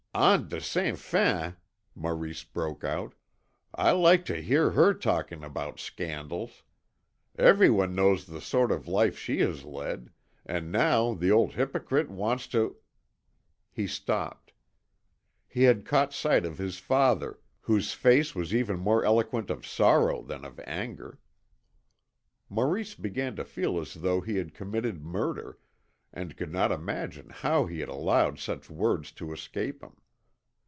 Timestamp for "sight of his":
16.13-16.77